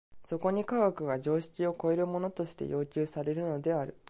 [0.23, 3.95] そこに科学が常識を超えるものとして要求されるのである。